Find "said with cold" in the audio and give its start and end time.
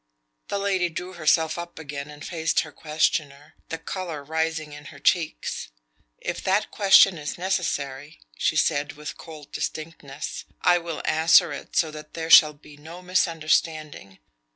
8.55-9.51